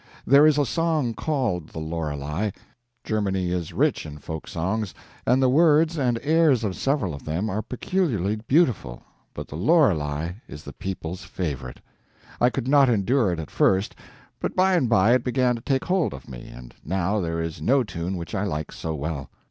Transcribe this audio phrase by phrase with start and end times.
[0.25, 2.49] There is a song called "The Lorelei."
[3.03, 4.95] Germany is rich in folk songs,
[5.27, 9.03] and the words and airs of several of them are peculiarly beautiful
[9.35, 11.81] but "The Lorelei" is the people's favorite.
[12.39, 13.93] I could not endure it at first,
[14.39, 17.61] but by and by it began to take hold of me, and now there is
[17.61, 19.29] no tune which I like so well.